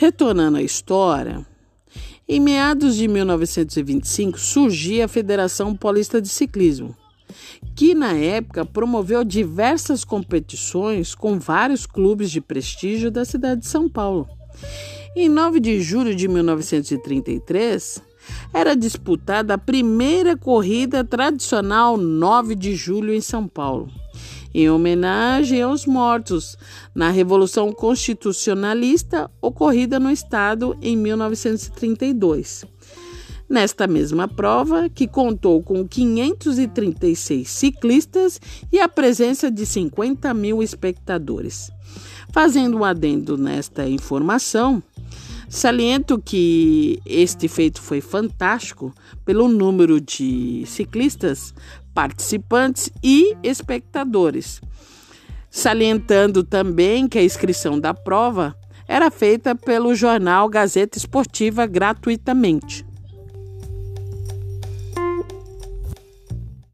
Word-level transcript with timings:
Retornando 0.00 0.56
à 0.56 0.62
história, 0.62 1.44
em 2.26 2.40
meados 2.40 2.96
de 2.96 3.06
1925 3.06 4.40
surgia 4.40 5.04
a 5.04 5.08
Federação 5.08 5.76
Paulista 5.76 6.22
de 6.22 6.30
Ciclismo, 6.30 6.96
que 7.76 7.94
na 7.94 8.14
época 8.14 8.64
promoveu 8.64 9.22
diversas 9.22 10.02
competições 10.02 11.14
com 11.14 11.38
vários 11.38 11.84
clubes 11.84 12.30
de 12.30 12.40
prestígio 12.40 13.10
da 13.10 13.26
cidade 13.26 13.60
de 13.60 13.66
São 13.66 13.90
Paulo. 13.90 14.26
Em 15.14 15.28
9 15.28 15.60
de 15.60 15.82
julho 15.82 16.14
de 16.14 16.28
1933, 16.28 18.02
era 18.52 18.74
disputada 18.74 19.54
a 19.54 19.58
primeira 19.58 20.36
corrida 20.36 21.04
tradicional 21.04 21.96
9 21.96 22.54
de 22.54 22.74
julho 22.74 23.14
em 23.14 23.20
São 23.20 23.46
Paulo, 23.46 23.88
em 24.52 24.68
homenagem 24.68 25.62
aos 25.62 25.86
mortos 25.86 26.56
na 26.94 27.10
Revolução 27.10 27.72
Constitucionalista 27.72 29.30
ocorrida 29.40 30.00
no 30.00 30.10
estado 30.10 30.76
em 30.82 30.96
1932. 30.96 32.64
Nesta 33.48 33.88
mesma 33.88 34.28
prova, 34.28 34.88
que 34.88 35.08
contou 35.08 35.60
com 35.60 35.86
536 35.86 37.48
ciclistas 37.48 38.40
e 38.70 38.78
a 38.78 38.88
presença 38.88 39.50
de 39.50 39.66
50 39.66 40.32
mil 40.32 40.62
espectadores. 40.62 41.68
Fazendo 42.32 42.78
um 42.78 42.84
adendo 42.84 43.36
nesta 43.36 43.88
informação, 43.88 44.80
Saliento 45.52 46.16
que 46.16 47.02
este 47.04 47.48
feito 47.48 47.82
foi 47.82 48.00
fantástico 48.00 48.94
pelo 49.24 49.48
número 49.48 50.00
de 50.00 50.62
ciclistas, 50.64 51.52
participantes 51.92 52.88
e 53.02 53.36
espectadores. 53.42 54.60
Salientando 55.50 56.44
também 56.44 57.08
que 57.08 57.18
a 57.18 57.24
inscrição 57.24 57.80
da 57.80 57.92
prova 57.92 58.56
era 58.86 59.10
feita 59.10 59.56
pelo 59.56 59.92
jornal 59.92 60.48
Gazeta 60.48 60.96
Esportiva 60.96 61.66
gratuitamente. 61.66 62.86